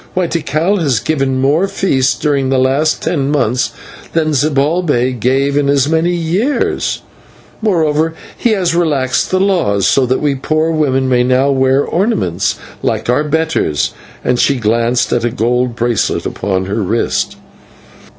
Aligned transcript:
Why, 0.15 0.25
Tikal 0.25 0.77
has 0.81 0.99
given 0.99 1.39
more 1.39 1.67
feasts 1.67 2.15
during 2.17 2.49
the 2.49 2.57
last 2.57 3.03
ten 3.03 3.29
months 3.31 3.69
than 4.13 4.33
Zibalbay 4.33 5.19
gave 5.19 5.55
in 5.55 5.69
as 5.69 5.87
many 5.87 6.15
years; 6.15 7.03
moreover, 7.61 8.15
he 8.35 8.49
has 8.53 8.73
relaxed 8.73 9.29
the 9.29 9.39
laws 9.39 9.87
so 9.87 10.07
that 10.07 10.17
we 10.19 10.33
poor 10.33 10.71
women 10.71 11.07
may 11.07 11.23
now 11.23 11.51
wear 11.51 11.85
ornaments 11.85 12.55
like 12.81 13.11
our 13.11 13.23
betters;" 13.23 13.93
and 14.23 14.39
she 14.39 14.55
glanced 14.55 15.13
at 15.13 15.23
a 15.23 15.29
gold 15.29 15.75
bracelet 15.75 16.25
upon 16.25 16.65
her 16.65 16.81
wrist. 16.81 17.35